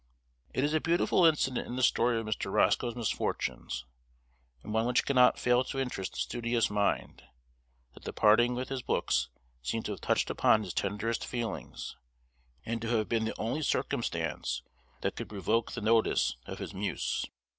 It 0.51 0.63
is 0.63 0.73
a 0.73 0.79
beautiful 0.81 1.25
incident 1.25 1.67
in 1.67 1.75
the 1.75 1.83
story 1.83 2.19
of 2.19 2.25
Mr. 2.25 2.51
Roscoe's 2.51 2.95
misfortunes, 2.95 3.85
and 4.63 4.73
one 4.73 4.87
which 4.87 5.05
cannot 5.05 5.37
fail 5.37 5.63
to 5.65 5.77
interest 5.77 6.13
the 6.13 6.17
studious 6.17 6.71
mind, 6.71 7.21
that 7.93 8.05
the 8.05 8.11
parting 8.11 8.55
with 8.55 8.69
his 8.69 8.81
books 8.81 9.29
seems 9.61 9.85
to 9.85 9.91
have 9.91 10.01
touched 10.01 10.31
upon 10.31 10.63
his 10.63 10.73
tenderest 10.73 11.23
feelings, 11.23 11.97
and 12.65 12.81
to 12.81 12.87
have 12.87 13.09
been 13.09 13.25
the 13.25 13.39
only 13.39 13.61
circumstance 13.61 14.63
that 15.01 15.15
could 15.15 15.29
provoke 15.29 15.73
the 15.73 15.81
notice 15.81 16.35
of 16.47 16.57
his 16.57 16.73
muse. 16.73 17.25